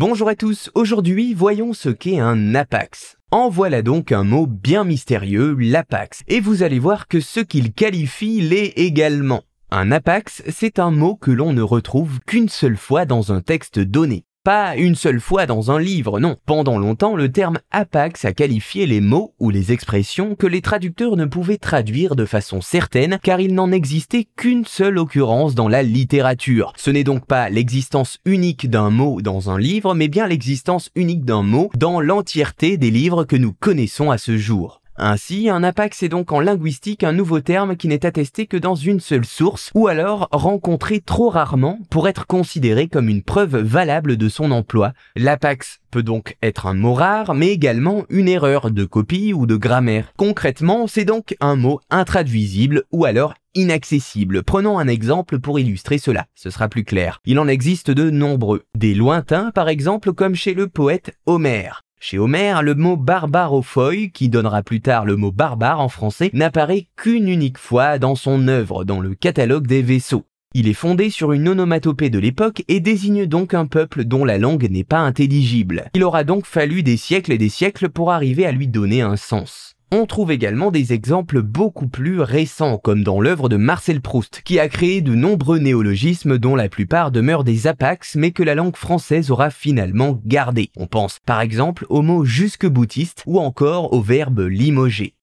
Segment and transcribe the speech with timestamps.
[0.00, 3.16] Bonjour à tous, aujourd'hui voyons ce qu'est un apax.
[3.32, 7.72] En voilà donc un mot bien mystérieux, l'apax, et vous allez voir que ce qu'il
[7.72, 9.42] qualifie l'est également.
[9.72, 13.80] Un apax, c'est un mot que l'on ne retrouve qu'une seule fois dans un texte
[13.80, 14.24] donné.
[14.48, 16.36] Pas une seule fois dans un livre, non.
[16.46, 21.16] Pendant longtemps, le terme apax a qualifié les mots ou les expressions que les traducteurs
[21.16, 25.82] ne pouvaient traduire de façon certaine car il n'en existait qu'une seule occurrence dans la
[25.82, 26.72] littérature.
[26.78, 31.26] Ce n'est donc pas l'existence unique d'un mot dans un livre, mais bien l'existence unique
[31.26, 34.77] d'un mot dans l'entièreté des livres que nous connaissons à ce jour.
[35.00, 38.74] Ainsi, un apax est donc en linguistique un nouveau terme qui n'est attesté que dans
[38.74, 44.16] une seule source, ou alors rencontré trop rarement pour être considéré comme une preuve valable
[44.16, 44.92] de son emploi.
[45.14, 49.56] L'apax peut donc être un mot rare, mais également une erreur de copie ou de
[49.56, 50.12] grammaire.
[50.16, 54.42] Concrètement, c'est donc un mot intraduisible ou alors inaccessible.
[54.42, 57.20] Prenons un exemple pour illustrer cela, ce sera plus clair.
[57.24, 58.64] Il en existe de nombreux.
[58.76, 61.82] Des lointains par exemple comme chez le poète Homère.
[62.00, 66.86] Chez Homère, le mot barbarophoi, qui donnera plus tard le mot barbare en français, n'apparaît
[66.96, 70.24] qu'une unique fois dans son œuvre, dans le catalogue des vaisseaux.
[70.54, 74.38] Il est fondé sur une onomatopée de l'époque et désigne donc un peuple dont la
[74.38, 75.90] langue n'est pas intelligible.
[75.94, 79.16] Il aura donc fallu des siècles et des siècles pour arriver à lui donner un
[79.16, 79.74] sens.
[79.90, 84.58] On trouve également des exemples beaucoup plus récents, comme dans l'œuvre de Marcel Proust, qui
[84.58, 88.76] a créé de nombreux néologismes dont la plupart demeurent des apax, mais que la langue
[88.76, 90.70] française aura finalement gardé.
[90.76, 95.14] On pense par exemple au mot jusque-boutiste ou encore au verbe limoger.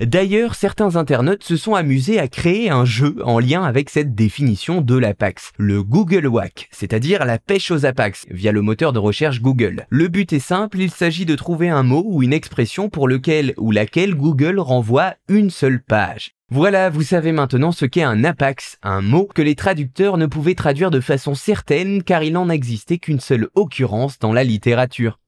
[0.00, 4.80] D'ailleurs, certains internautes se sont amusés à créer un jeu en lien avec cette définition
[4.80, 9.42] de l'Apax, le Google Wack, c'est-à-dire la pêche aux Apax, via le moteur de recherche
[9.42, 9.86] Google.
[9.90, 13.52] Le but est simple, il s'agit de trouver un mot ou une expression pour lequel
[13.58, 16.30] ou laquelle Google renvoie une seule page.
[16.50, 20.54] Voilà, vous savez maintenant ce qu'est un apax, un mot que les traducteurs ne pouvaient
[20.54, 25.18] traduire de façon certaine car il n'en existait qu'une seule occurrence dans la littérature.